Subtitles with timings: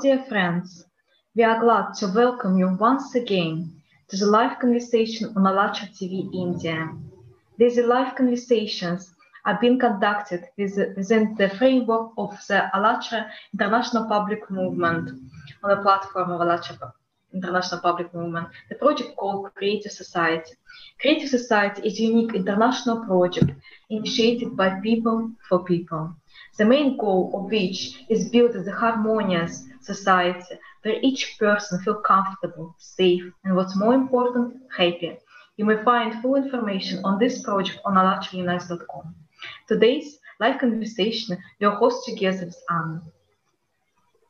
[0.00, 0.86] dear friends,
[1.36, 3.70] we are glad to welcome you once again
[4.08, 6.88] to the live conversation on ALLATRA TV India.
[7.58, 15.10] These live conversations are being conducted within the framework of the ALLATRA International Public Movement
[15.62, 16.94] on the platform of ALLATRA
[17.34, 20.54] International Public Movement, the project called Creative Society.
[20.98, 23.50] Creative Society is a unique international project
[23.90, 26.14] initiated by people for people
[26.60, 32.74] the main goal of which is building a harmonious society where each person feels comfortable,
[32.78, 35.16] safe, and what's more important, happy.
[35.56, 39.14] You may find full information on this project on allatraunites.com.
[39.68, 43.02] Today's live conversation your host together with Anna.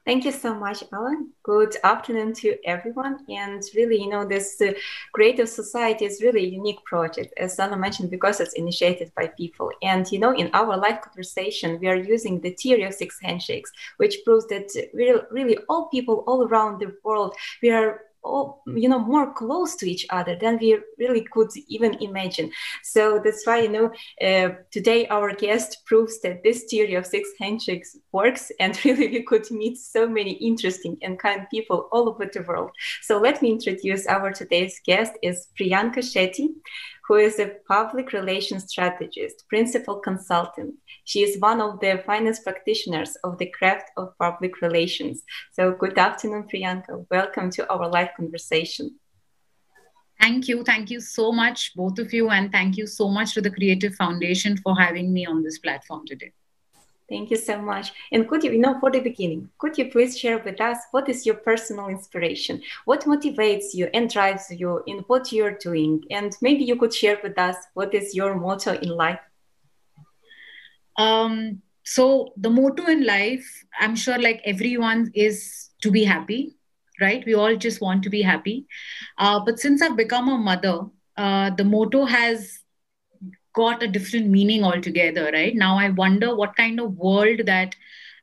[0.06, 1.30] Thank you so much, Alan.
[1.42, 3.18] Good afternoon to everyone.
[3.28, 4.72] And really, you know, this uh,
[5.12, 9.70] Creative Society is really a unique project, as Anna mentioned, because it's initiated by people.
[9.82, 13.70] And, you know, in our live conversation, we are using the theory of six handshakes,
[13.98, 18.88] which proves that really, really all people all around the world, we are all, you
[18.88, 22.50] know more close to each other than we really could even imagine.
[22.82, 27.28] So that's why you know uh, today our guest proves that this theory of six
[27.40, 32.26] handshakes works and really we could meet so many interesting and kind people all over
[32.26, 32.70] the world.
[33.02, 36.48] So let me introduce our today's guest is priyanka shetty
[37.10, 40.72] who is a public relations strategist, principal consultant.
[41.02, 45.24] She is one of the finest practitioners of the craft of public relations.
[45.50, 47.04] So, good afternoon, Priyanka.
[47.10, 48.94] Welcome to our live conversation.
[50.20, 50.62] Thank you.
[50.62, 52.30] Thank you so much, both of you.
[52.30, 56.06] And thank you so much to the Creative Foundation for having me on this platform
[56.06, 56.32] today.
[57.10, 57.92] Thank you so much.
[58.12, 61.08] And could you, you know, for the beginning, could you please share with us what
[61.08, 62.62] is your personal inspiration?
[62.84, 66.04] What motivates you and drives you in what you're doing?
[66.12, 69.18] And maybe you could share with us what is your motto in life?
[70.96, 76.54] Um, so the motto in life, I'm sure like everyone is to be happy,
[77.00, 77.24] right?
[77.26, 78.68] We all just want to be happy.
[79.18, 80.82] Uh, but since I've become a mother,
[81.16, 82.59] uh, the motto has
[83.54, 85.54] got a different meaning altogether right?
[85.54, 87.74] Now i wonder what kind of world that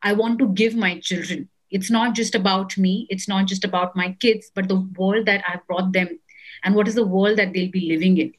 [0.03, 1.49] i want to give my children.
[1.69, 5.43] It's not just about me it's not just about my kids but the world that
[5.47, 6.19] i've brought them
[6.63, 8.33] and what is the world that they'll be living in.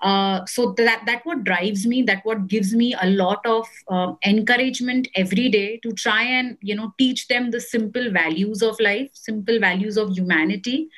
[0.00, 4.12] Uh, so that that what drives me that what gives me a lot of uh,
[4.26, 9.10] encouragement every day to try and you know teach them the simple values of life
[9.14, 10.88] simple values of humanity.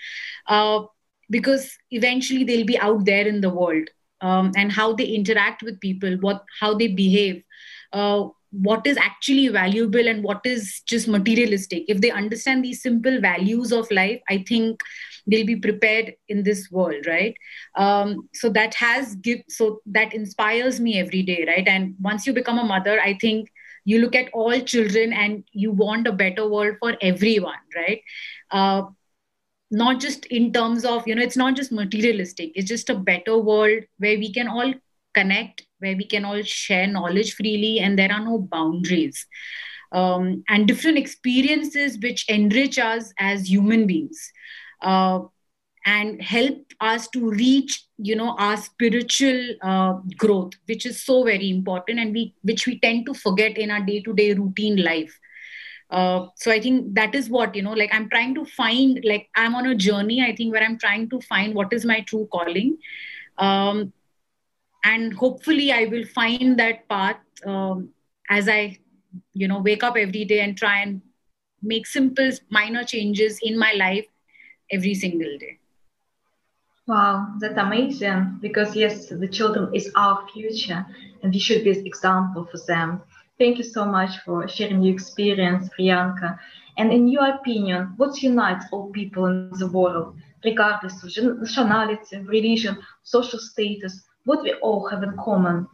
[0.47, 0.85] Uh,
[1.31, 3.89] because eventually they'll be out there in the world
[4.25, 7.43] um, and how they interact with people, what how they behave,
[7.93, 11.85] uh, what is actually valuable and what is just materialistic.
[11.89, 14.81] If they understand these simple values of life, I think
[15.27, 17.35] they'll be prepared in this world, right?
[17.75, 21.67] Um, so that has give so that inspires me every day, right?
[21.67, 23.51] And once you become a mother, I think
[23.85, 28.01] you look at all children and you want a better world for everyone, right?
[28.51, 28.85] Uh,
[29.75, 32.53] not just in terms of you know it's not just materialistic.
[32.55, 34.75] It's just a better world where we can all
[35.15, 39.27] connect where we can all share knowledge freely and there are no boundaries.
[39.93, 44.33] Um, and different experiences which enrich us as human beings
[44.83, 45.21] uh,
[45.87, 51.49] and help us to reach you know our spiritual uh, growth which is so very
[51.49, 55.17] important and we which we tend to forget in our day to day routine life
[55.91, 59.29] uh, so i think that is what you know like i'm trying to find like
[59.37, 62.29] i'm on a journey i think where i'm trying to find what is my true
[62.33, 62.77] calling.
[63.39, 63.93] Um,
[64.85, 67.17] and hopefully i will find that path
[67.47, 67.89] um,
[68.31, 68.79] as i
[69.33, 71.01] you know wake up every day and try and
[71.63, 74.07] make simple minor changes in my life
[74.71, 75.59] every single day.
[76.87, 78.39] Wow that's amazing.
[78.41, 80.85] Because yes the children is our future
[81.23, 83.03] and we should be an example for them
[83.39, 86.39] Thank you so much for sharing your experience, Priyanka.
[86.79, 92.79] And in your opinion, what unites all people in the world, regardless of nationality, religion,
[93.03, 94.05] social status?
[94.25, 95.67] What we all have in common?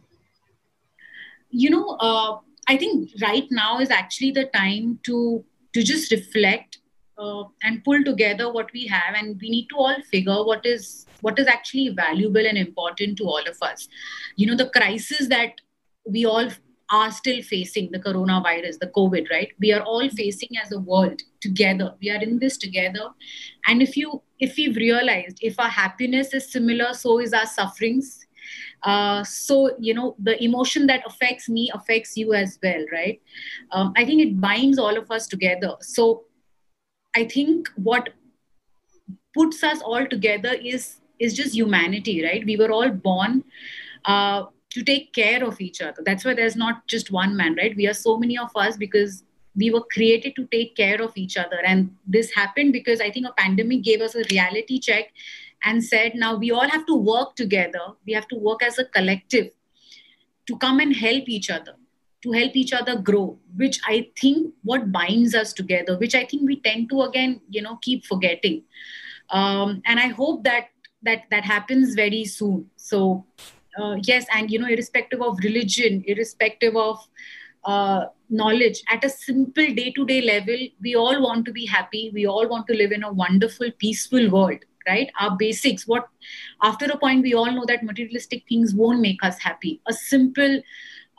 [1.49, 5.43] You know, uh, I think right now is actually the time to
[5.73, 6.79] to just reflect
[7.17, 11.05] uh, and pull together what we have, and we need to all figure what is
[11.21, 13.87] what is actually valuable and important to all of us.
[14.35, 15.61] You know, the crisis that
[16.05, 16.49] we all
[16.91, 19.51] are still facing the coronavirus, the COVID, right?
[19.59, 21.95] We are all facing as a world together.
[22.01, 23.09] We are in this together.
[23.67, 28.25] And if you if we've realized if our happiness is similar, so is our sufferings.
[28.83, 33.21] Uh, so you know the emotion that affects me affects you as well, right?
[33.71, 35.75] Um, I think it binds all of us together.
[35.81, 36.25] So
[37.15, 38.09] I think what
[39.33, 42.43] puts us all together is is just humanity, right?
[42.45, 43.43] We were all born.
[44.03, 46.01] Uh, to take care of each other.
[46.05, 47.75] That's why there's not just one man right?
[47.75, 49.23] We are so many of us because
[49.55, 51.59] we were created to take care of each other.
[51.63, 55.11] And this happened because i think a pandemic gave us a reality check
[55.65, 57.85] and said now we all have to work together.
[58.05, 59.51] We have to work as a collective
[60.47, 61.75] to come and help each other
[62.23, 66.43] to help each other grow which i think what binds us together which i think
[66.45, 68.63] we tend to again you know keep forgetting.
[69.29, 70.67] Um, and i hope that
[71.03, 72.69] that that happens very soon.
[72.75, 73.25] So
[73.79, 76.99] uh, yes and you know irrespective of religion irrespective of
[77.63, 82.11] uh, knowledge at a simple day to day level we all want to be happy.
[82.13, 85.11] We all want to live in a wonderful peaceful world right?
[85.19, 86.07] Our basics what
[86.63, 89.81] after a point we all know that materialistic things won't make us happy.
[89.87, 90.61] A simple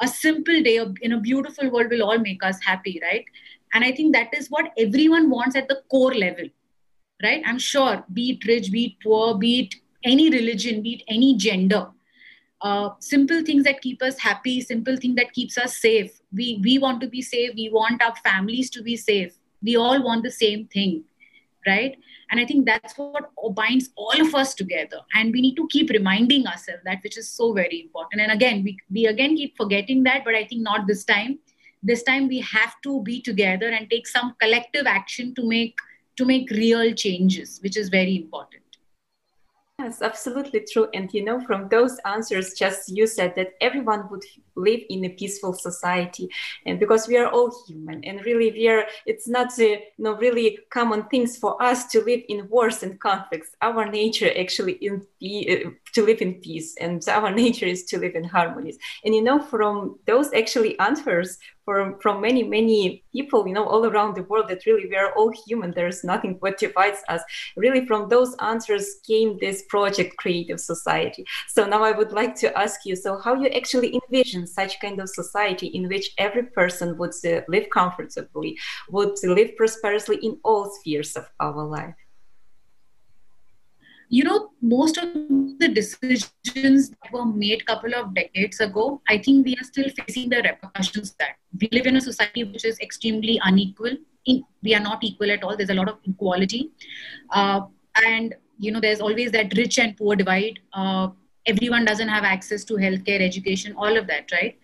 [0.01, 3.25] a simple day in a beautiful world will all make us happy right?
[3.75, 6.49] And i think that is what everyone wants at the core level
[7.23, 7.43] right?
[7.47, 11.37] I'm sure be it rich be it poor be it any religion be it any
[11.37, 11.87] gender
[12.63, 16.21] uh, simple things that keep us happy simple thing that keeps us safe.
[16.33, 17.55] We we want to be safe.
[17.57, 19.39] We want our families to be safe.
[19.63, 21.05] We all want the same thing
[21.67, 21.97] right?
[22.31, 25.01] And i think that's what binds all of us together.
[25.15, 28.23] And we need to keep reminding ourselves that which is so very important.
[28.23, 31.39] And again we, we again keep forgetting that but i think not this time.
[31.83, 35.77] This time we have to be together and take some collective action to make
[36.17, 38.62] to make real changes which is very important
[39.83, 40.89] Yes, absolutely true.
[40.95, 44.23] And you know, from those answers, just you said that everyone would
[44.57, 46.29] live in a peaceful society,
[46.67, 48.85] and because we are all human, and really, we are.
[49.07, 52.99] It's not a, you know really common things for us to live in wars and
[53.01, 53.51] conflicts.
[53.61, 58.25] Our nature actually in to live in peace, and our nature is to live in
[58.25, 58.79] harmonies.
[59.05, 63.87] And you know, from those actually answers, from from many many people you know all
[63.87, 67.23] around the world that really we are all human there's nothing what divides us
[67.57, 72.57] really from those answers came this project creative society so now i would like to
[72.59, 76.97] ask you so how you actually envision such kind of society in which every person
[76.99, 78.59] would uh, live comfortably
[78.91, 81.95] would live prosperously in all spheres of our life.
[84.09, 85.13] You know most of
[85.59, 89.89] the decisions that were made a couple of decades ago i think we are still
[89.99, 93.97] facing the repercussions that we live in a society which is extremely unequal.
[94.27, 95.57] In, we are not equal at all.
[95.57, 96.71] There's a lot of inequality.
[97.31, 97.63] Uh,
[98.05, 100.61] and you know there's always that rich and poor divide.
[100.73, 101.09] Uh,
[101.47, 104.59] everyone doesn't have access to healthcare education all of that right?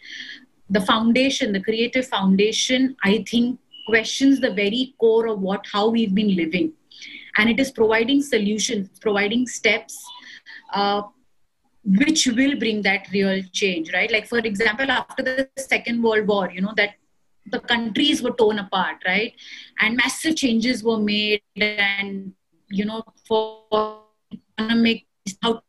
[0.71, 3.59] The foundation the creative foundation i think
[3.89, 6.73] questions the very core of what how we've been living.
[7.37, 9.97] And it is providing solutions providing steps
[10.75, 11.03] uh,
[11.85, 14.11] which will bring that real change right?
[14.11, 16.95] Like for example after the second world war you know that
[17.51, 19.33] the countries were torn apart right?
[19.81, 22.35] And massive changes were made and
[22.71, 24.03] you know for
[24.59, 25.07] economic
[25.43, 25.63] how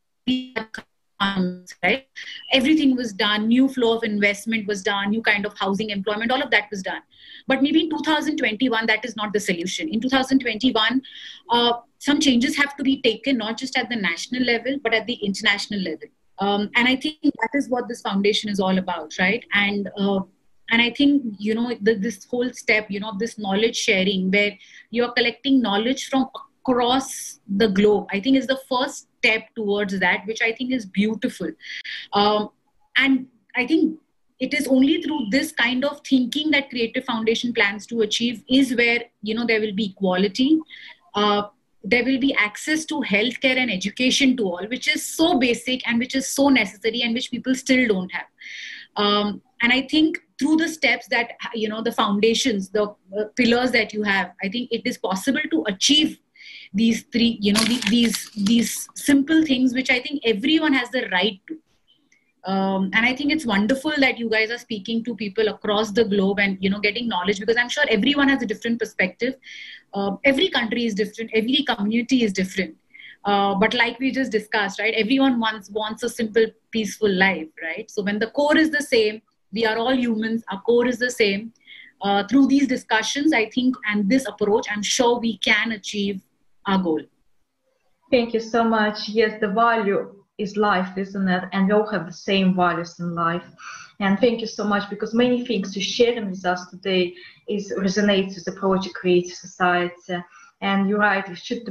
[1.82, 2.06] right?
[2.52, 6.42] Everything was done new flow of investment was done new kind of housing employment all
[6.42, 7.02] of that was done.
[7.46, 9.88] But maybe in 2021 that is not the solution.
[9.88, 11.02] In 2021
[11.50, 15.06] uh, some changes have to be taken not just at the national level but at
[15.06, 16.08] the international level.
[16.38, 19.44] Um, and i think that is what this foundation is all about right?
[19.52, 20.20] And uh,
[20.70, 24.56] and i think you know the, this whole step you know this knowledge sharing where
[24.90, 26.28] you're collecting knowledge from
[26.70, 28.06] across the globe.
[28.10, 31.50] I think is the first step towards that which i think is beautiful.
[32.12, 32.50] Um,
[32.96, 33.98] and i think
[34.38, 38.74] it is only through this kind of thinking that creative foundation plans to achieve is
[38.74, 40.58] where you know there will be equality.
[41.14, 41.42] Uh,
[41.82, 45.98] there will be access to healthcare and education to all which is so basic and
[45.98, 48.26] which is so necessary and which people still don't have.
[48.96, 53.70] Um, and i think through the steps that you know the foundations the uh, pillars
[53.72, 56.18] that you have i think it is possible to achieve
[56.72, 61.08] these three you know the, these these simple things which i think everyone has the
[61.10, 61.58] right to.
[62.50, 66.04] Um, and i think it's wonderful that you guys are speaking to people across the
[66.04, 69.34] globe and you know getting knowledge because i'm sure everyone has a different perspective.
[69.92, 71.28] Uh, every country is different.
[71.34, 72.76] Every community is different.
[73.24, 77.90] Uh, but like we just discussed right everyone wants wants a simple peaceful life right?
[77.90, 79.20] So when the core is the same
[79.52, 80.44] we are all humans.
[80.50, 81.52] Our core is the same.
[82.02, 86.22] Uh, through these discussions i think and this approach i'm sure we can achieve
[86.70, 87.00] our goal.
[88.10, 89.08] Thank you so much.
[89.08, 91.44] Yes, the value is life, isn't it?
[91.52, 93.44] And we all have the same values in life.
[94.00, 97.14] And thank you so much because many things you're sharing with us today
[97.48, 100.16] is resonates with the project Creative Society.
[100.62, 101.64] And you're right, we should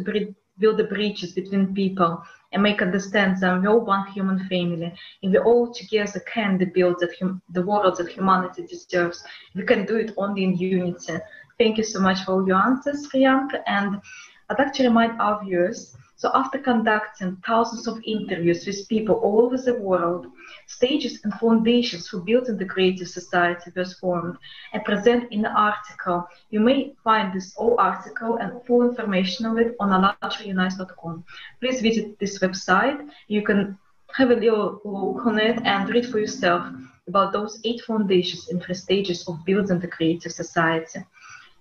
[0.60, 4.94] build the bridges between people and make understand that we're all one human family.
[5.24, 9.24] And we all together can build that hum- the world that humanity deserves.
[9.56, 11.18] We can do it only in unity.
[11.58, 13.62] Thank you so much for all your answers, Priyanka.
[13.68, 14.02] And
[14.50, 19.46] I'd like to remind our viewers So after conducting thousands of interviews with people all
[19.46, 20.28] over the world,
[20.68, 24.38] stages and foundations for building the creative society was formed
[24.74, 26.28] and present in the article.
[26.50, 31.24] You may find this whole article and full information of it on allatraunites.com.
[31.62, 33.00] Please visit this website.
[33.30, 33.78] You can
[34.12, 36.68] have a little look on it and read for yourself
[37.08, 41.00] about those eight foundations and three stages of building the creative society.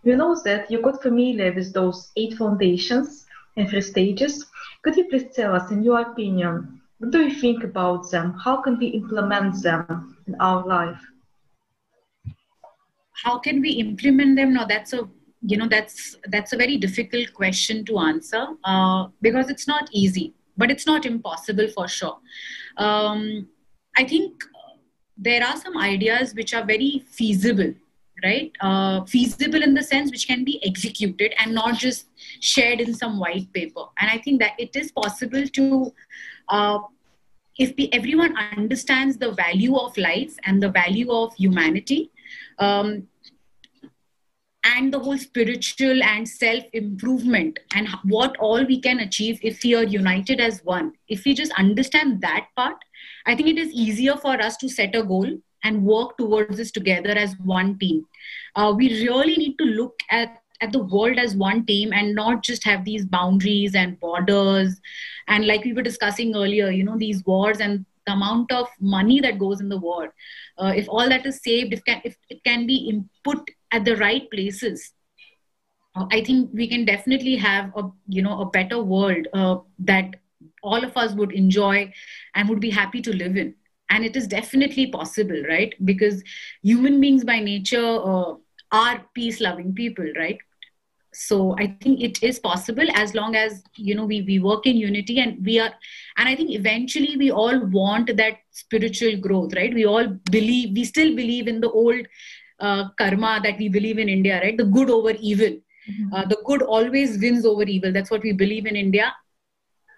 [0.08, 3.26] You know that you got familiar with those eight foundations
[3.58, 4.46] and three stages.
[4.82, 8.32] Could you please tell us, in your opinion, what do you think about them?
[8.42, 10.98] How can we implement them in our life?
[13.22, 14.54] How can we implement them?
[14.54, 15.02] No, that's a
[15.42, 20.32] you know that's that's a very difficult question to answer uh, because it's not easy,
[20.56, 22.16] but it's not impossible for sure.
[22.78, 23.46] Um,
[23.94, 24.42] I think
[25.18, 27.74] there are some ideas which are very feasible
[28.24, 28.52] right?
[28.60, 32.06] Uh, feasible in the sense which can be executed and not just
[32.40, 33.84] shared in some white paper.
[33.98, 35.94] And i think that it is possible to
[36.48, 36.78] uh,
[37.58, 42.10] if everyone understands the value of life and the value of humanity
[42.60, 43.08] um,
[44.64, 49.74] and the whole spiritual and self improvement and what all we can achieve if we
[49.74, 50.92] are united as one.
[51.08, 52.76] If we just understand that part
[53.26, 55.30] i think it is easier for us to set a goal
[55.64, 58.06] and work towards this together as one team.
[58.54, 62.42] Uh, we really need to look at at the world as one team and not
[62.42, 64.80] just have these boundaries and borders.
[65.28, 69.20] And like we were discussing earlier you know these wars and the amount of money
[69.20, 70.12] that goes in the war.
[70.58, 73.96] Uh, if all that is saved if, can, if it can be input at the
[73.96, 74.92] right places
[75.94, 80.16] uh, i think we can definitely have a you know a better world uh, that
[80.62, 81.92] all of us would enjoy
[82.34, 83.54] and would be happy to live in
[83.90, 85.74] and it is definitely possible right?
[85.84, 86.22] Because
[86.62, 88.34] human beings by nature uh,
[88.70, 90.38] are peace loving people right?
[91.12, 94.76] So i think it is possible as long as you know we, we work in
[94.76, 95.72] unity and we are
[96.16, 99.72] and i think eventually we all want that spiritual growth right?
[99.72, 102.06] We all believe we still believe in the old
[102.60, 104.56] uh, karma that we believe in india right?
[104.56, 105.56] The good over evil.
[105.90, 106.12] Mm-hmm.
[106.12, 107.90] uh, the good always wins over evil.
[107.90, 109.14] That's what we believe in india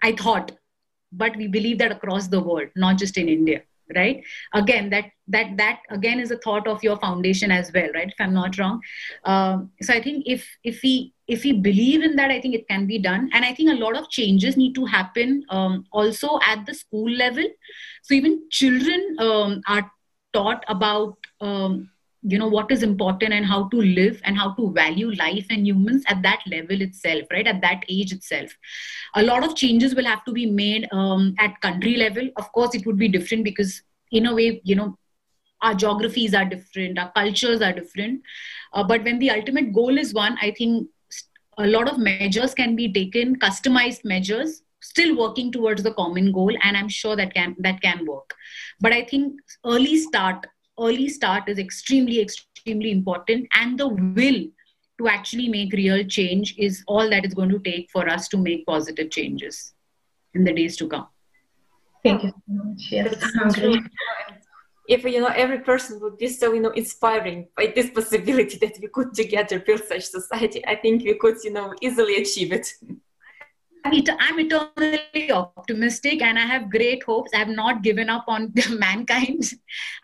[0.01, 0.53] i thought.
[1.11, 3.63] But we believe that across the world not just in india
[3.95, 4.23] right?
[4.53, 8.07] Again that that that again is a thought of your foundation as well right?
[8.07, 8.81] If i'm not wrong.
[9.23, 12.67] Um, so i think if if we if we believe in that i think it
[12.67, 13.29] can be done.
[13.33, 17.09] And i think a lot of changes need to happen um, also at the school
[17.09, 17.45] level.
[18.03, 19.89] So even children um, are
[20.33, 21.89] taught about um,
[22.23, 25.65] you know what is important and how to live and how to value life and
[25.65, 27.47] humans at that level itself right?
[27.47, 28.51] At that age itself.
[29.15, 32.29] A lot of changes will have to be made um, at country level.
[32.37, 34.97] Of course it would be different because in a way you know
[35.63, 38.21] our geographies are different our cultures are different.
[38.73, 40.87] Uh, but when the ultimate goal is one i think
[41.57, 46.55] a lot of measures can be taken customized measures still working towards the common goal
[46.63, 48.33] and i'm sure that can that can work.
[48.79, 50.45] But i think early start
[50.81, 53.47] early start is extremely, extremely important.
[53.53, 54.45] And the will
[54.99, 58.37] to actually make real change is all that is going to take for us to
[58.37, 59.73] make positive changes
[60.33, 61.07] in the days to come.
[62.03, 62.87] Thank you so much.
[62.91, 63.15] Yes,
[64.87, 68.77] if you know every person would be so you know inspiring by this possibility that
[68.81, 72.67] we could together build such society, I think we could you know easily achieve it.
[73.83, 77.31] I'm eternally optimistic and I have great hopes.
[77.33, 79.43] I have not given up on mankind.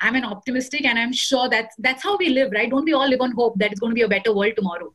[0.01, 2.69] I'm an optimistic and I'm sure that that's how we live, right?
[2.69, 4.93] Don't we all live on hope that it's going to be a better world tomorrow?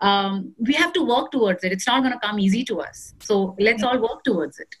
[0.00, 1.72] Um, we have to work towards it.
[1.72, 3.14] It's not going to come easy to us.
[3.20, 4.74] So let's all work towards it.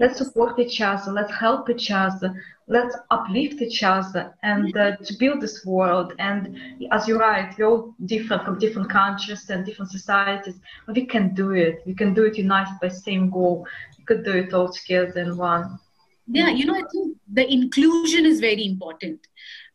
[0.00, 1.12] Let's support each other.
[1.12, 2.34] Let's help each other
[2.68, 6.12] let's uplift each other and uh, to build this world.
[6.18, 6.56] And
[6.92, 11.34] as you're right, we're all different from different countries and different societies, but we can
[11.34, 11.82] do it.
[11.86, 13.66] We can do it united by same goal.
[13.96, 15.78] We could do it all together in one.
[16.26, 19.26] Yeah, you know, I think the inclusion is very important.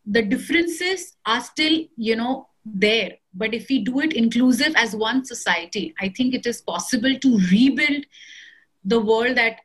[0.06, 3.14] The differences are still, you know, there.
[3.34, 7.40] But if we do it inclusive as one society, I think it is possible to
[7.52, 8.06] rebuild
[8.86, 9.62] the world that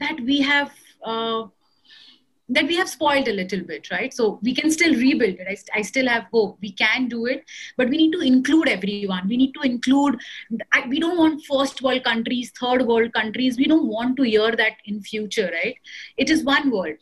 [0.00, 0.72] that we have
[1.04, 1.44] uh,
[2.50, 4.12] that we have spoiled a little bit, right?
[4.12, 5.46] So we can still rebuild it.
[5.48, 6.58] I, st- I still have hope.
[6.62, 7.44] We can do it,
[7.76, 9.28] but we need to include everyone.
[9.28, 10.18] We need to include,
[10.72, 13.58] I, we don't want first world countries, third world countries.
[13.58, 15.76] We don't want to hear that in future, right?
[16.16, 16.96] It is one world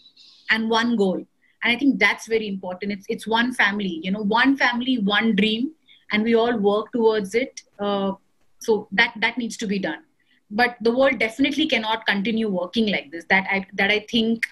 [0.50, 1.24] and one goal.
[1.62, 2.92] And I think that's very important.
[2.92, 5.72] It's, it's one family, you know, one family, one dream,
[6.10, 7.62] and we all work towards it.
[7.78, 8.12] Uh,
[8.58, 10.05] so that, that needs to be done
[10.50, 14.44] but the world definitely cannot continue working like this that i that i think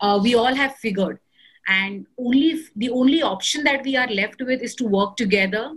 [0.00, 1.18] uh, we all have figured
[1.68, 5.72] and only the only option that we are left with is to work together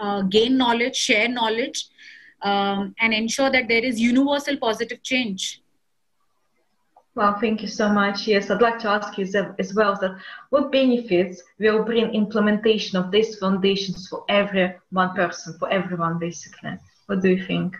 [0.00, 1.88] uh, gain knowledge share knowledge
[2.42, 5.62] um, and ensure that there is universal positive change.
[7.14, 8.26] Well, thank you so much.
[8.26, 9.26] Yes, I'd like to ask you
[9.58, 10.18] as well that
[10.50, 16.76] what benefits will bring implementation of these foundations for every one person, for everyone, basically?
[17.06, 17.74] What do you think?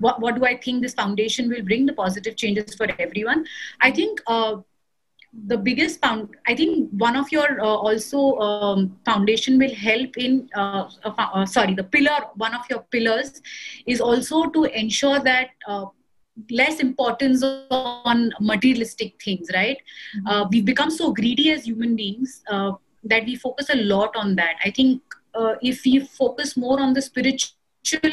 [0.00, 3.46] What, what do I think this foundation will bring the positive changes for everyone?
[3.80, 4.56] I think uh,
[5.46, 10.48] the biggest found i think one of your uh, also um, foundation will help in
[10.56, 13.40] uh, uh, uh, sorry the pillar one of your pillars
[13.86, 15.86] is also to ensure that uh,
[16.50, 19.78] less importance on materialistic things right
[20.16, 20.26] mm-hmm.
[20.26, 22.42] Uh, we've become so greedy as human beings
[23.02, 25.00] that we focus a lot on that i think
[25.62, 27.59] if we focus more on the spiritual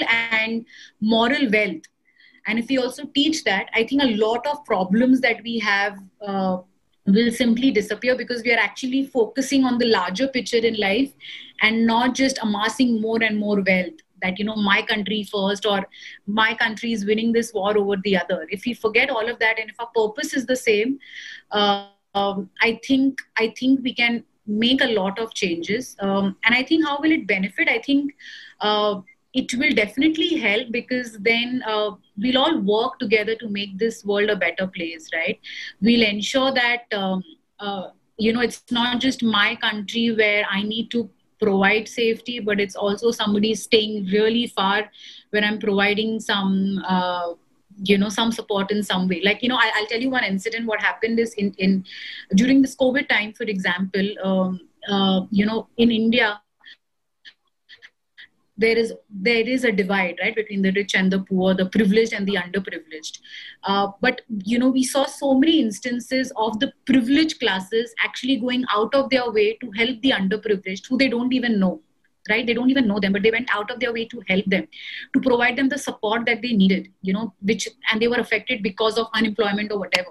[0.07, 0.65] and
[1.01, 1.83] moral wealth.
[2.47, 5.97] And if we also teach that i think a lot of problems that we have
[7.07, 11.11] will simply disappear because we are actually focusing on the larger picture in life
[11.61, 15.87] and not just amassing more and more wealth that you know my country first or
[16.25, 18.47] my country is winning this war over the other.
[18.49, 20.99] If we forget all of that and if our purpose is the same
[21.51, 25.95] uh, um, i think i think we can make a lot of changes.
[25.99, 27.69] Um, and i think how will it benefit?
[27.69, 28.15] I think
[28.59, 29.01] uh,
[29.33, 34.29] it will definitely help because then uh, we'll all work together to make this world
[34.29, 35.39] a better place right?
[35.81, 37.23] We'll ensure that um,
[37.59, 42.59] uh, you know it's not just my country where i need to provide safety but
[42.59, 44.89] it's also somebody staying really far
[45.29, 47.33] when i'm providing some uh,
[47.83, 49.21] you know some support in some way.
[49.23, 51.85] Like you know I, will tell you one incident what happened is in in
[52.35, 54.59] during this covid time for example um,
[54.89, 56.41] uh, you know in india
[58.57, 62.13] there is there is a divide right between the rich and the poor the privileged
[62.13, 63.19] and the underprivileged.
[63.63, 68.65] Uh, but you know we saw so many instances of the privileged classes actually going
[68.73, 71.81] out of their way to help the underprivileged who they don't even know
[72.29, 72.45] right?
[72.45, 74.67] They don't even know them but they went out of their way to help them
[75.13, 78.63] to provide them the support that they needed you know which and they were affected
[78.63, 80.09] because of unemployment or whatever.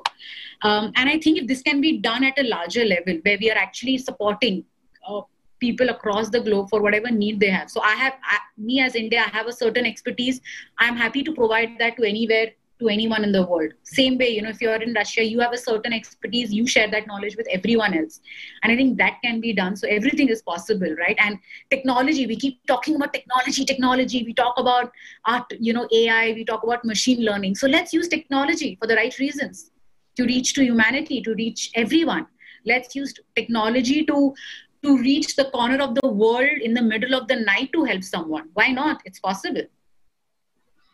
[0.63, 3.51] Um, and i think if this can be done at a larger level where we
[3.51, 4.65] are actually supporting
[5.07, 5.21] uh,
[5.61, 7.71] people across the globe for whatever need they have.
[7.71, 10.41] So i have I, me as india i have a certain expertise.
[10.79, 13.73] I'm happy to provide that to anywhere to anyone in the world.
[13.85, 16.91] Same way you know if you're in russia you have a certain expertise you share
[16.91, 18.21] that knowledge with everyone else.
[18.63, 19.77] And i think that can be done.
[19.77, 21.17] So everything is possible right?
[21.19, 21.39] And
[21.71, 24.25] technology we keep talking about technology technology.
[24.25, 24.93] We talk about
[25.25, 27.55] art you know ai we talk about machine learning.
[27.55, 29.71] So let's use technology for the right reasons
[30.17, 32.27] to reach to humanity to reach everyone.
[32.65, 34.35] Let's use technology to
[34.83, 38.03] to reach the corner of the world in the middle of the night to help
[38.03, 38.49] someone.
[38.55, 39.03] Why not?
[39.05, 39.63] It's possible.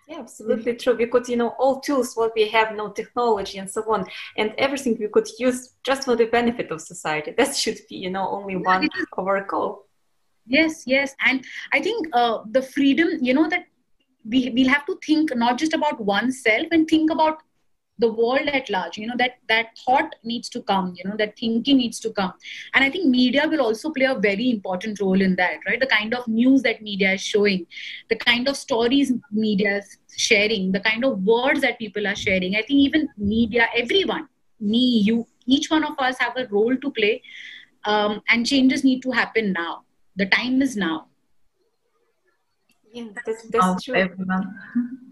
[0.09, 1.07] Yeah, absolutely true.
[1.07, 4.97] Could, you know, all tools what we have, no technology and so on, and everything
[4.99, 7.33] we could use just for the benefit of society.
[7.37, 9.87] That should be, you know, only one of our goal.
[10.47, 13.67] Yes, yes, and I think uh, the freedom, you know, that
[14.29, 17.43] we we'll have to think not just about oneself and think about
[17.99, 21.37] the world at large you know that that thought needs to come you know that
[21.39, 22.33] thinking needs to come.
[22.75, 25.81] And i think media will also play a very important role in that right?
[25.81, 27.67] The kind of news that media is showing
[28.09, 32.57] the kind of stories media is sharing the kind of words that people are sharing.
[32.57, 34.29] I think even media everyone
[34.61, 37.23] me you each one of us have a role to play
[37.85, 39.83] um, and changes need to happen now.
[40.17, 41.07] The time is now.
[42.93, 43.95] Yeah that's, that's true.
[43.95, 44.55] everyone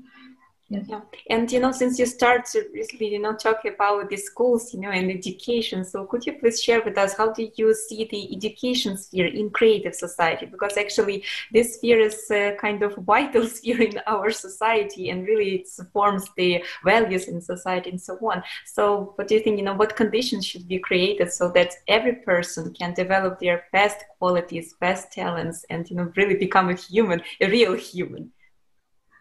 [0.70, 1.00] Yeah.
[1.28, 4.78] And you know, since you start to recently, you know, talk about the schools, you
[4.78, 8.36] know, and education, so could you please share with us how do you see the
[8.36, 10.46] education sphere in creative society?
[10.46, 15.56] Because actually, this sphere is a kind of vital sphere in our society, and really
[15.56, 18.40] it forms the values in society and so on.
[18.64, 19.58] So, what do you think?
[19.58, 24.04] You know, what conditions should be created so that every person can develop their best
[24.20, 28.30] qualities, best talents, and you know, really become a human, a real human?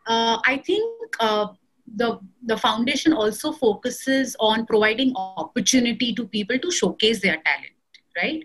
[0.09, 1.47] uh, I think uh,
[1.95, 7.73] the the foundation also focuses on providing opportunity to people to showcase their talent,
[8.17, 8.43] right?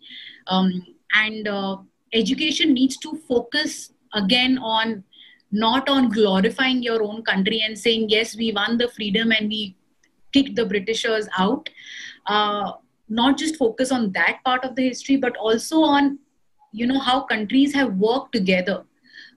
[0.48, 0.70] um,
[1.14, 1.76] and uh,
[2.12, 5.04] education needs to focus again on
[5.50, 9.76] not on glorifying your own country and saying yes we won the freedom and we
[10.32, 11.68] kicked the britishers out.
[12.26, 12.72] Uh,
[13.08, 16.18] not just focus on that part of the history but also on
[16.72, 18.84] you know how countries have worked together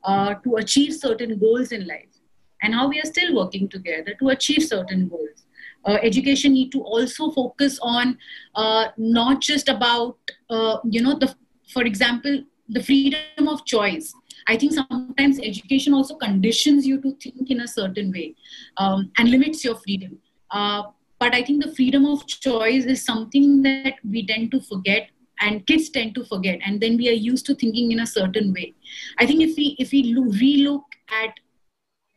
[0.04, 2.22] uh, to achieve certain goals in life
[2.62, 5.46] and how we are still working together to achieve certain goals.
[5.84, 8.18] Uh, education need to also focus on
[8.56, 10.18] uh, not just about
[10.50, 11.36] uh, you know the
[11.74, 14.14] for example, the freedom of choice.
[14.48, 18.36] I think sometimes education also conditions you to think in a certain way
[18.78, 20.18] um, and limits your freedom.
[20.52, 20.84] Uh,
[21.20, 25.10] but I think the freedom of choice is something that we tend to forget
[25.42, 28.54] and kids tend to forget and then we are used to thinking in a certain
[28.54, 28.74] way
[29.20, 31.34] i think if we if we relook at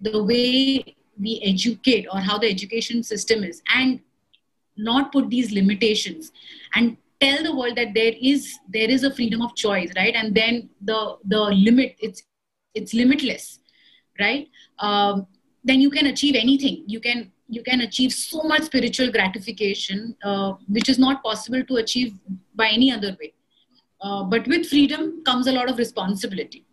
[0.00, 4.00] the way we educate or how the education system is and
[4.76, 6.30] not put these limitations
[6.74, 10.14] and tell the world that there is there is a freedom of choice right?
[10.14, 12.22] And then the the limit it's
[12.74, 13.60] it's limitless
[14.20, 14.48] right?
[14.78, 15.26] Um,
[15.64, 16.84] then you can achieve anything.
[16.86, 21.76] You can you can achieve so much spiritual gratification uh, which is not possible to
[21.76, 22.14] achieve
[22.54, 23.32] by any other way.
[24.00, 26.64] Uh, but with freedom comes a lot of responsibility.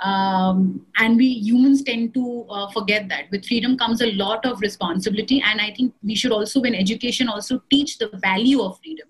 [0.00, 3.24] Um, and we humans tend to uh, forget that.
[3.32, 7.28] With freedom comes a lot of responsibility and i think we should also in education
[7.28, 9.08] also teach the value of freedom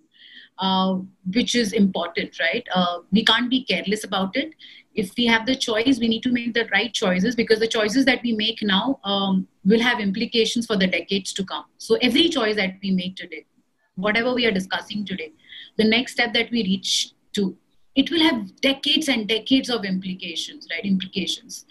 [0.58, 0.98] uh,
[1.34, 2.66] which is important right?
[2.74, 4.54] Uh, we can't be careless about it.
[4.94, 8.04] If we have the choice we need to make the right choices because the choices
[8.06, 11.64] that we make now um, will have implications for the decades to come.
[11.78, 13.46] So every choice that we make today
[13.94, 15.32] whatever we are discussing today
[15.76, 17.56] the next step that we reach to
[17.96, 20.84] it will have decades and decades of implications right?
[20.84, 21.66] Implications.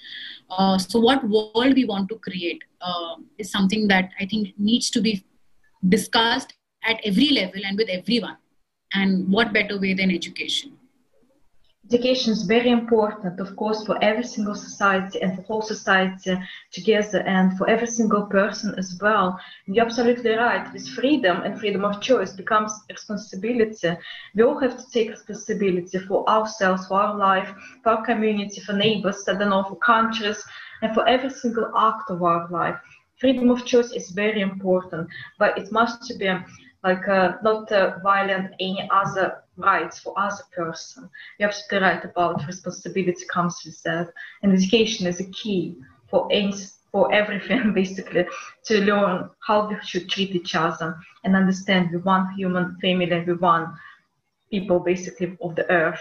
[0.50, 4.90] Uh, so what world we want to create uh, is something that i think needs
[4.90, 5.24] to be
[5.90, 8.38] discussed at every level and with everyone
[8.94, 10.78] and what better way than education
[11.90, 16.38] education is very important, of course, for every single society and for whole society
[16.72, 19.40] together and for every single person as well.
[19.66, 20.72] And you're absolutely right.
[20.74, 23.92] With freedom and freedom of choice becomes responsibility.
[24.36, 27.50] We all have to take responsibility for ourselves, for our life,
[27.84, 30.44] for our community, for neighbors, I don't know, for countries,
[30.82, 32.76] and for every single act of our life.
[33.20, 35.08] Freedom of choice is very important,
[35.40, 36.30] but it must be
[36.84, 41.10] like uh, not uh, violent any other rights for other person.
[41.40, 44.10] You're absolutely right about responsibility comes with that,
[44.44, 45.76] and education is a key
[46.10, 46.54] for any
[46.92, 48.26] for everything basically
[48.66, 53.34] to learn how we should treat each other and understand we one human family, we
[53.34, 53.74] one
[54.50, 56.00] people basically of the earth.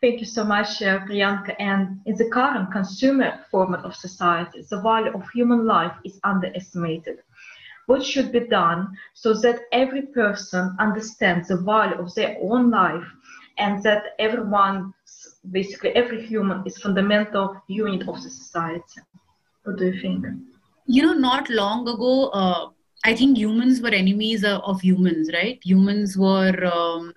[0.00, 1.54] Thank you so much, uh, Priyanka.
[1.60, 7.18] And in the current consumer format of society, the value of human life is underestimated
[7.86, 13.04] what should be done so that every person understands the value of their own life
[13.58, 14.92] and that everyone
[15.50, 19.00] basically every human is fundamental unit of the society.
[19.64, 20.24] What do you think?
[20.86, 22.68] You know not long ago uh,
[23.04, 25.58] i think humans were enemies of humans right?
[25.64, 27.12] Humans were um,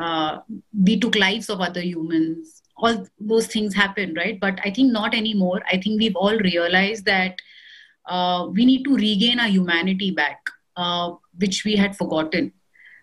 [0.00, 0.38] uh,
[0.84, 2.62] we took lives of other humans.
[2.76, 4.38] All those things happen right?
[4.40, 5.62] But i think not anymore.
[5.70, 7.36] I think we've all realized that
[8.06, 10.40] uh, we need to regain our humanity back,
[10.76, 12.52] uh, which we had forgotten.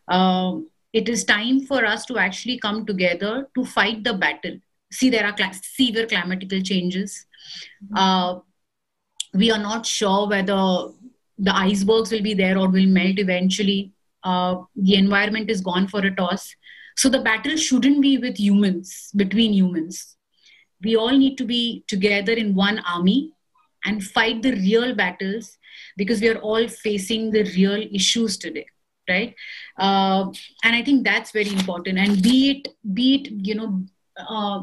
[0.07, 0.57] Uh,
[0.93, 4.57] it is time for us to actually come together to fight the battle.
[4.91, 7.25] See, there are cl- severe climatical changes.
[7.95, 8.39] Uh,
[9.33, 10.89] we are not sure whether
[11.37, 13.91] the icebergs will be there or will melt eventually.
[14.23, 16.55] Uh, the environment is gone for a toss.
[16.95, 20.15] So the battle shouldn't be with humans, between humans.
[20.83, 23.32] We all need to be together in one army
[23.85, 25.57] and fight the real battles
[25.97, 28.65] because we are all facing the real issues today
[29.09, 29.35] right?
[29.77, 30.31] Uh,
[30.63, 31.97] and i think that's very important.
[31.99, 33.83] And be it be it you know
[34.17, 34.61] uh,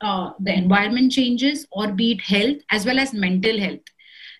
[0.00, 3.80] uh, the environment changes or be it health as well as mental health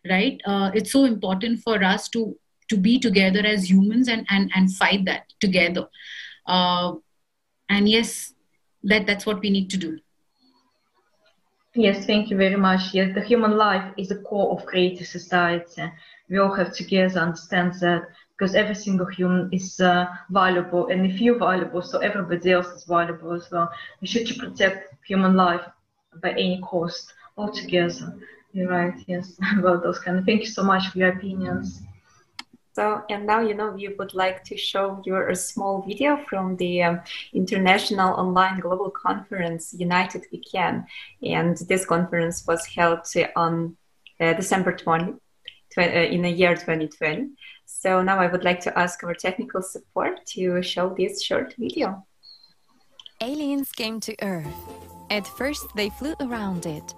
[0.08, 0.40] right?
[0.44, 2.36] Uh, it's so important for us to
[2.68, 5.88] to be together as humans and and, and fight that together.
[6.46, 6.92] Uh,
[7.70, 8.34] and yes
[8.82, 9.98] that that's what we need to do
[11.74, 12.94] Yes, thank you very much.
[12.94, 15.82] Yes, the human life is the core of creative society.
[16.28, 18.02] We all have together understand that
[18.36, 22.84] because every single human is uh, valuable, and if you're valuable, so everybody else is
[22.84, 23.70] valuable as well.
[24.00, 25.62] We should protect human life
[26.22, 28.14] by any cost altogether.
[28.52, 28.94] You're right.
[29.06, 30.24] Yes, about those kind of.
[30.24, 31.82] Thank you so much for your opinions.
[32.74, 36.56] So, and now, you know, we would like to show you a small video from
[36.56, 37.00] the um,
[37.32, 40.84] International Online Global Conference, United We Can.
[41.22, 43.06] And this conference was held
[43.36, 43.76] on
[44.18, 45.14] uh, December 20,
[45.72, 47.30] 20 uh, in the year 2020.
[47.64, 52.04] So now I would like to ask our technical support to show this short video.
[53.20, 54.52] Aliens came to Earth.
[55.10, 56.92] At first, they flew around it,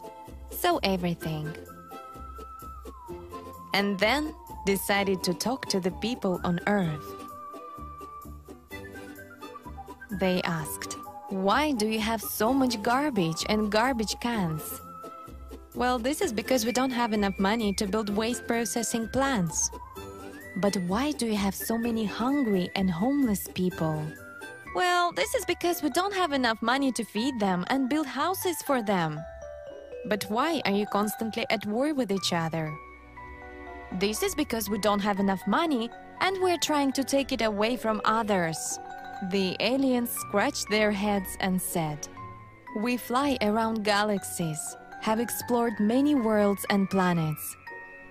[0.51, 1.55] saw everything.
[3.77, 4.35] And then
[4.65, 7.05] decided to talk to the people on Earth.
[10.19, 10.97] They asked,
[11.29, 14.81] Why do you have so much garbage and garbage cans?
[15.75, 19.69] Well, this is because we don't have enough money to build waste processing plants.
[20.57, 24.03] But why do you have so many hungry and homeless people?
[24.75, 28.57] Well, this is because we don't have enough money to feed them and build houses
[28.63, 29.21] for them.
[30.07, 32.73] But why are you constantly at war with each other?
[33.93, 37.77] This is because we don't have enough money and we're trying to take it away
[37.77, 38.79] from others.
[39.31, 42.09] The aliens scratched their heads and said,
[42.77, 47.57] We fly around galaxies, have explored many worlds and planets,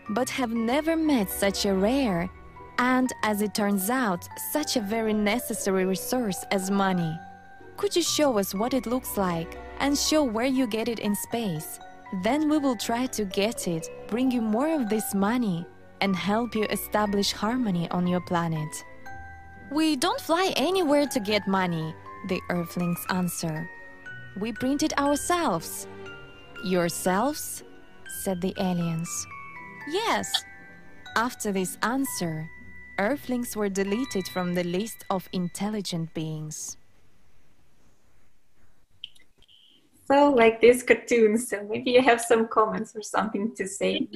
[0.10, 2.30] but have never met such a rare
[2.78, 7.18] and, as it turns out, such a very necessary resource as money.
[7.78, 11.16] Could you show us what it looks like and show where you get it in
[11.16, 11.80] space?
[12.24, 15.66] Then we will try to get it, bring you more of this money,
[16.02, 18.84] and help you establish harmony on your planet.
[19.72, 21.94] We don't fly anywhere to get money,
[22.28, 23.70] the Earthlings answer.
[24.40, 25.88] We print it ourselves.
[26.64, 27.64] Yourselves?
[28.24, 29.10] said the aliens.
[29.88, 30.32] Yes.
[31.16, 32.50] After this answer,
[33.00, 36.78] Earthlings were deleted from the list of intelligent beings.
[40.08, 44.08] So, like these cartoons, so maybe you have some comments or something to say.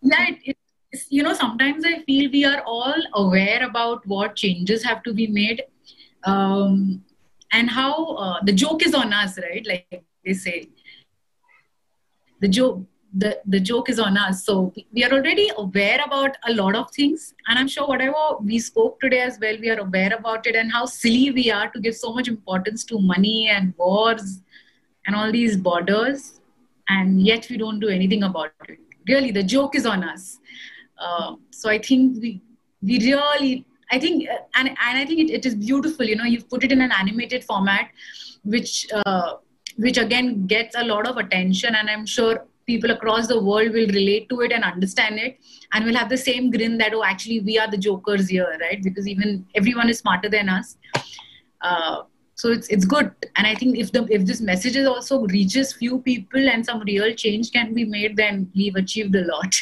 [0.00, 0.56] Yeah, it,
[0.90, 5.12] it's, you know, sometimes I feel we are all aware about what changes have to
[5.12, 5.62] be made
[6.24, 7.04] um,
[7.52, 9.66] and how uh, the joke is on us, right?
[9.66, 10.68] Like they say,
[12.40, 12.86] the joke.
[13.18, 14.44] The, the joke is on us.
[14.44, 17.32] So we are already aware about a lot of things.
[17.48, 20.70] And I'm sure whatever we spoke today as well, we are aware about it and
[20.70, 24.42] how silly we are to give so much importance to money and wars
[25.06, 26.40] and all these borders,
[26.88, 28.78] and yet we don't do anything about it.
[29.08, 30.38] Really, the joke is on us.
[30.98, 32.40] Uh, so I think we
[32.82, 36.04] we really I think and and I think it, it is beautiful.
[36.04, 37.90] You know, you've put it in an animated format,
[38.44, 39.34] which uh,
[39.76, 43.88] which again gets a lot of attention, and I'm sure people across the world will
[43.88, 45.38] relate to it and understand it
[45.72, 48.82] and will have the same grin that oh actually we are the jokers here right
[48.82, 50.76] because even everyone is smarter than us
[51.60, 52.02] uh,
[52.36, 53.10] so it's it's good.
[53.36, 56.80] And i think if the if this message is also reaches few people and some
[56.80, 59.54] real change can be made then we've achieved a lot.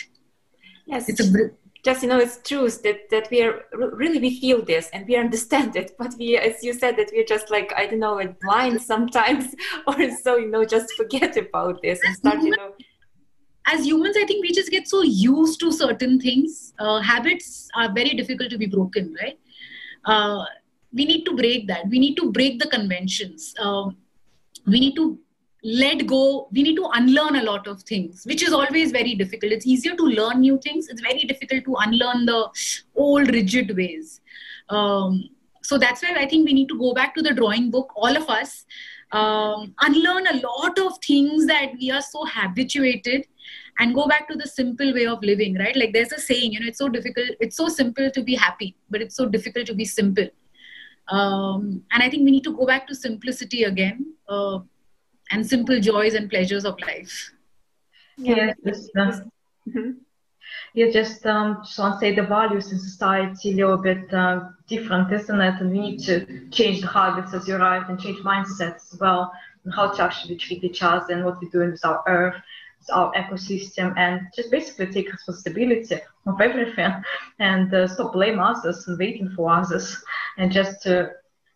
[0.87, 1.09] Yes.
[1.09, 1.51] It's a
[1.85, 5.17] just you know it's true that that we are really we feel this and we
[5.25, 5.93] understand it.
[5.99, 9.55] But we as you said that we're just like i don't know like blind sometimes
[9.87, 12.73] or so you know just forget about this and start you know.
[13.67, 16.75] As humans i think we just get so used to certain things.
[16.79, 19.39] Uh, habits are very difficult to be broken right?
[20.05, 20.45] Uh,
[20.95, 21.89] we need to break that.
[21.89, 23.55] We need to break the conventions.
[23.61, 23.97] Um,
[24.67, 25.19] we need to
[25.63, 26.49] let go.
[26.53, 29.53] We need to unlearn a lot of things which is always very difficult.
[29.53, 30.89] It's easier to learn new things.
[30.89, 32.49] It's very difficult to unlearn the
[32.95, 34.21] old rigid ways.
[34.69, 35.31] Um,
[35.69, 38.17] so that's why i think we need to go back to the drawing book all
[38.17, 38.67] of us
[39.13, 43.27] um, unlearn a lot of things that we are so habituated
[43.79, 45.77] and go back to the simple way of living right?
[45.77, 48.77] Like there's a saying you know it's so difficult it's so simple to be happy
[48.91, 50.27] but it's so difficult to be simple
[51.09, 54.61] um, and I think we need to go back to simplicity again uh,
[55.31, 57.33] and simple joys and pleasures of life.
[58.17, 59.91] Yeah, just, mm-hmm.
[60.75, 64.49] yeah, just um, just want to say the values in society a little bit uh,
[64.69, 65.61] different, isn't it?
[65.61, 69.33] And we need to change the habits, as you're right, and change mindsets as well,
[69.65, 72.37] and how to actually treat each other and what we're doing with our earth
[72.91, 76.93] our ecosystem and just basically take responsibility of everything
[77.39, 79.97] and uh, stop blame others and waiting for others
[80.39, 81.07] and just uh,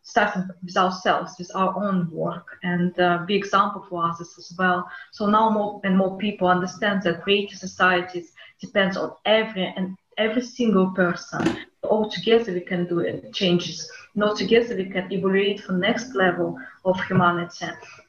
[0.03, 4.89] start with ourselves with our own work and uh, be example for others as well.
[5.13, 10.43] So now more and more people understand that creative societies depends on every and every
[10.43, 11.59] single person.
[11.83, 13.91] All together we can do changes.
[14.15, 17.67] And all together we can evaluate for next level of humanity.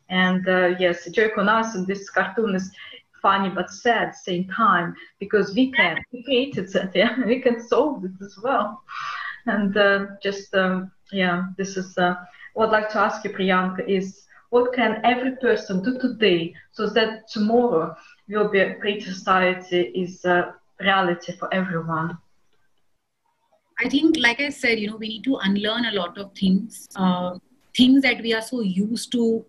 [0.10, 2.71] And uh, yes, Joy Konas in this cartoon is
[3.21, 8.03] funny but sad same time because we can we created it yeah we can solve
[8.05, 8.84] it as well.
[9.45, 12.15] And uh, just um, yeah this is uh,
[12.53, 16.89] what i'd like to ask you priyanka is what can every person do today so
[16.89, 17.95] that tomorrow
[18.27, 22.17] will be a great society is a reality for everyone?
[23.82, 26.88] I think like i said you know we need to unlearn a lot of things
[26.95, 27.38] uh,
[27.77, 29.45] things that we are so used to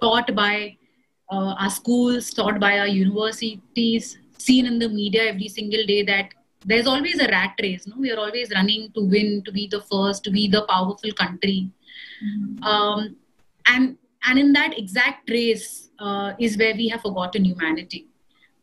[0.00, 0.76] taught by
[1.30, 6.30] uh, our schools, taught by our universities, seen in the media every single day that
[6.64, 7.86] there's always a rat race.
[7.86, 11.12] No, we are always running to win, to be the first, to be the powerful
[11.12, 11.70] country,
[12.24, 12.62] mm-hmm.
[12.64, 13.16] um,
[13.66, 18.06] and and in that exact race uh, is where we have forgotten humanity.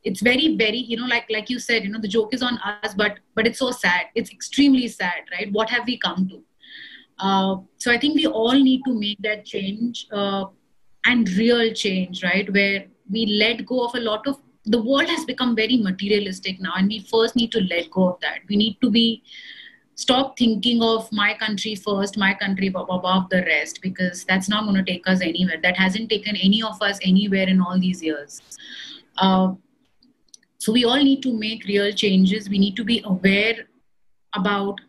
[0.03, 2.58] It's very, very, you know, like like you said, you know, the joke is on
[2.60, 4.08] us, but but it's so sad.
[4.15, 5.51] It's extremely sad, right?
[5.51, 6.43] What have we come to?
[7.19, 10.08] Uh, so I think we all need to make that change.
[10.12, 10.45] Uh,
[11.08, 12.52] and real change, right?
[12.54, 16.74] Where we let go of a lot of the world has become very materialistic now,
[16.76, 18.39] and we first need to let go of that.
[18.50, 19.24] We need to be
[19.96, 24.76] stop thinking of my country first, my country above the rest, because that's not going
[24.76, 25.60] to take us anywhere.
[25.62, 28.41] That hasn't taken any of us anywhere in all these years.
[29.17, 29.54] Uh,
[30.60, 32.50] so we all need to make real changes.
[32.50, 33.56] We need to be aware
[34.34, 34.80] about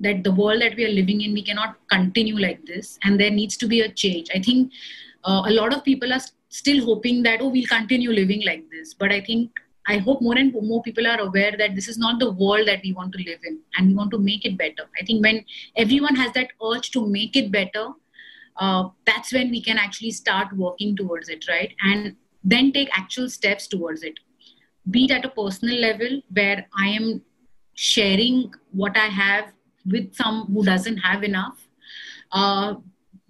[0.00, 3.30] that the world that we are living in, we cannot continue like this, and there
[3.30, 4.28] needs to be a change.
[4.34, 4.72] I think
[5.26, 8.94] uh, a lot of people are still hoping that oh we'll continue living like this,
[8.94, 9.50] but I think
[9.88, 12.80] I hope more and more people are aware that this is not the world that
[12.82, 14.88] we want to live in and we want to make it better.
[15.00, 15.44] I think when
[15.76, 17.90] everyone has that urge to make it better,
[18.56, 21.72] uh, that's when we can actually start working towards it, right?
[21.84, 24.18] And then take actual steps towards it.
[24.90, 27.22] Be it at a personal level where I am
[27.74, 29.52] sharing what I have
[29.84, 31.68] with some who doesn't have enough.
[32.32, 32.74] Uh,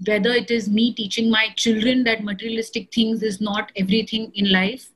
[0.04, 4.90] whether it is me teaching my children that materialistic things is not everything in life,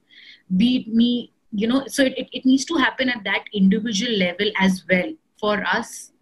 [0.57, 4.51] be it me you know so it, it needs to happen at that individual level
[4.59, 6.13] as well for us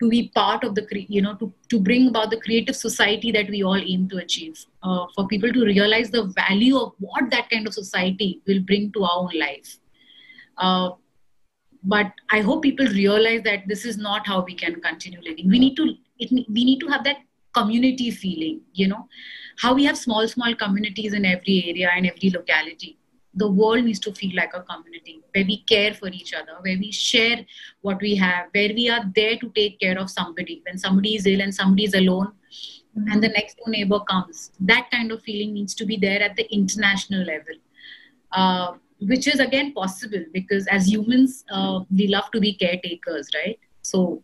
[0.00, 3.48] to be part of the you know to, to bring about the creative society that
[3.48, 7.48] we all aim to achieve uh, for people to realize the value of what that
[7.50, 9.78] kind of society will bring to our own life.
[10.56, 10.90] Uh,
[11.82, 15.48] but i hope people realize that this is not how we can continue living.
[15.48, 17.16] We need to it, we need to have that
[17.52, 19.08] community feeling you know
[19.58, 22.96] how we have small small communities in every area and every locality
[23.34, 26.76] the world needs to feel like a community where we care for each other, where
[26.78, 27.44] we share
[27.82, 31.26] what we have, where we are there to take care of somebody when somebody is
[31.26, 32.32] ill and somebody is alone
[32.98, 33.10] mm-hmm.
[33.10, 34.50] and the next door neighbor comes.
[34.60, 37.54] That kind of feeling needs to be there at the international level,
[38.32, 43.58] uh, which is again possible because as humans, uh, we love to be caretakers, right?
[43.82, 44.22] So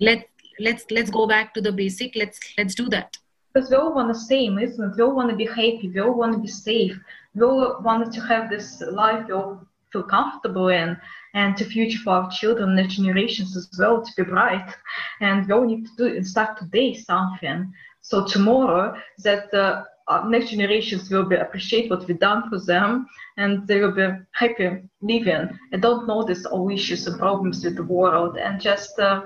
[0.00, 0.24] let's
[0.58, 2.16] let's let's go back to the basic.
[2.16, 3.16] Let's let's do that.
[3.52, 4.96] Because we all want the same, isn't it?
[4.96, 5.90] We all want to be happy.
[5.94, 6.98] We all want to be safe
[7.34, 9.60] we all want to have this life we all
[9.92, 10.96] feel comfortable in
[11.34, 14.74] and to future for our children and generations as well to be bright
[15.20, 19.84] and we all need to do start today something so tomorrow that uh,
[20.26, 24.82] next generations will be appreciate what we've done for them and they will be happy
[25.00, 29.22] living and don't notice all issues and problems with the world and just uh,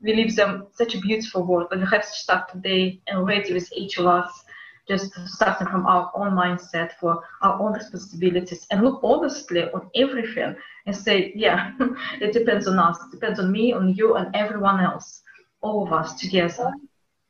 [0.00, 3.52] we leave them such a beautiful world But we have to start today and already
[3.52, 4.44] with each of us
[4.88, 10.54] just starting from our own mindset for our own responsibilities and look honestly on everything
[10.86, 11.72] and say, yeah,
[12.20, 15.22] it depends on us, it depends on me, on you, and everyone else,
[15.60, 16.72] all of us together.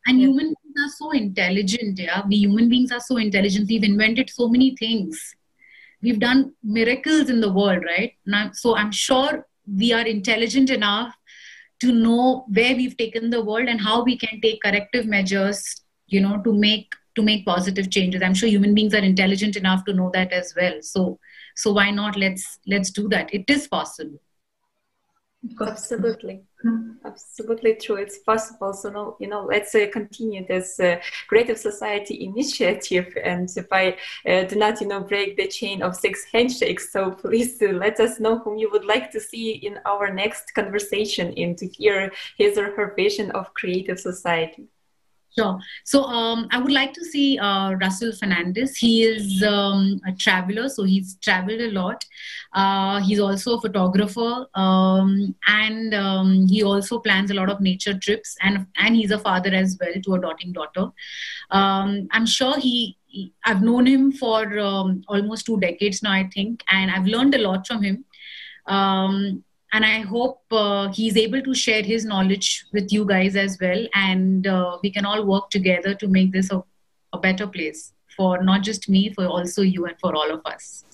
[0.06, 0.26] And yeah.
[0.26, 2.22] human beings are so intelligent, yeah.
[2.28, 3.68] We human beings are so intelligent.
[3.68, 5.34] We've invented so many things.
[6.02, 8.12] We've done miracles in the world, right?
[8.26, 11.16] Now, so I'm sure we are intelligent enough
[11.80, 16.20] to know where we've taken the world and how we can take corrective measures, you
[16.20, 18.22] know, to make to make positive changes.
[18.22, 20.82] I'm sure human beings are intelligent enough to know that as well.
[20.82, 21.18] So
[21.54, 22.16] so why not?
[22.16, 23.32] Let's let's do that.
[23.32, 24.20] It is possible
[25.60, 26.42] absolutely.
[27.04, 27.96] Absolutely true.
[27.96, 28.72] It's possible.
[28.72, 30.96] So no you know let's uh, continue this uh,
[31.28, 33.96] creative society initiative and if i
[34.28, 36.92] uh, do not you know break the chain of six handshakes.
[36.92, 40.54] So please uh, let us know whom you would like to see in our next
[40.54, 44.66] conversation and to hear his or her vision of creative society
[45.38, 45.58] Sure.
[45.84, 48.74] So um, I would like to see uh, Russell Fernandez.
[48.76, 52.02] He is um, a traveler, so he's traveled a lot.
[52.54, 57.98] Uh, he's also a photographer, um, and um, he also plans a lot of nature
[57.98, 58.34] trips.
[58.40, 60.90] and And he's a father as well to a doting daughter.
[61.50, 62.96] Um, I'm sure he.
[63.44, 67.38] I've known him for um, almost two decades now, I think, and I've learned a
[67.38, 68.04] lot from him.
[68.66, 69.42] Um,
[69.72, 73.86] and i hope uh, he's able to share his knowledge with you guys as well.
[73.94, 76.62] And uh, we can all work together to make this a,
[77.12, 80.84] a better place for not just me for also you and for all of us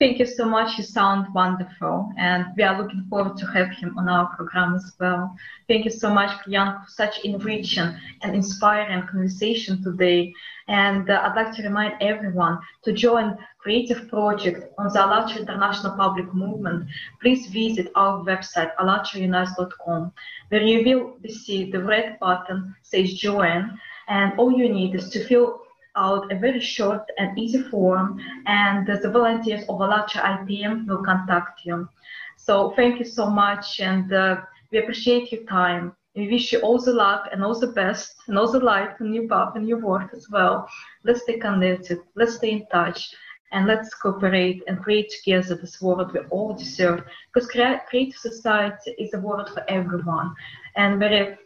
[0.00, 0.76] Thank you so much.
[0.76, 4.92] You sound wonderful, and we are looking forward to have him on our program as
[4.98, 5.36] well.
[5.68, 10.34] Thank you so much, Priyan, for such enriching and inspiring conversation today.
[10.66, 15.96] And uh, I'd like to remind everyone to join creative project on the ALLATRA International
[15.96, 16.88] Public Movement.
[17.22, 20.12] Please visit our website, allatraunites.com,
[20.48, 23.78] where you will see the red button says join,
[24.08, 25.63] and all you need is to fill
[25.96, 31.64] out a very short and easy form, and the volunteers of ALLATRA IPM will contact
[31.64, 31.88] you.
[32.36, 34.40] So thank you so much, and uh,
[34.70, 35.94] we appreciate your time.
[36.14, 39.12] We wish you all the luck and all the best and all the light in
[39.12, 40.68] your path and your work as well.
[41.04, 43.12] Let's stay connected, let's stay in touch,
[43.52, 47.04] and let's cooperate and create together this world we all deserve.
[47.32, 50.34] Because creative society is a world for everyone,
[50.76, 51.36] and very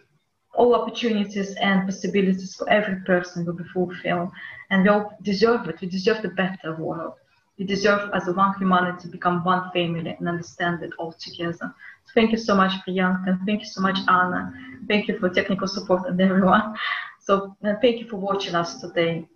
[0.58, 4.30] all opportunities and possibilities for every person will be fulfilled.
[4.70, 5.80] And we all deserve it.
[5.80, 7.14] We deserve the better world.
[7.58, 11.74] We deserve as a one humanity to become one family and understand it all together.
[12.04, 14.52] So thank you so much, Priyanka, thank you so much, Anna.
[14.86, 16.76] Thank you for technical support and everyone.
[17.20, 19.26] So uh, thank you for watching us today.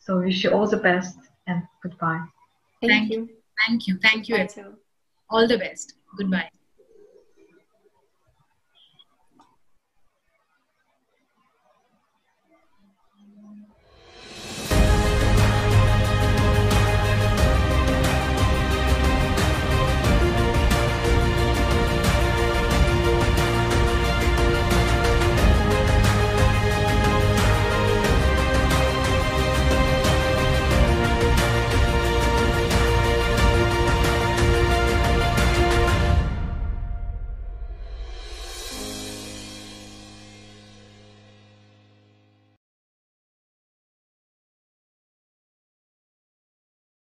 [0.00, 2.24] So wish you all the best and goodbye.
[2.80, 3.28] Thank, Thank you.
[3.66, 3.98] Thank you.
[3.98, 4.36] Thank you.
[4.36, 4.48] Bye.
[5.30, 5.94] All the best.
[6.16, 6.48] Goodbye.